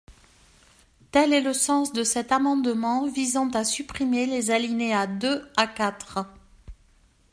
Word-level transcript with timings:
Tel 1.11 1.31
est 1.31 1.41
le 1.41 1.53
sens 1.53 1.93
de 1.93 2.03
cet 2.03 2.31
amendement 2.31 3.05
visant 3.07 3.51
à 3.51 3.63
supprimer 3.63 4.25
les 4.25 4.49
alinéas 4.49 5.05
deux 5.05 5.47
à 5.55 5.67
quatre. 5.67 6.25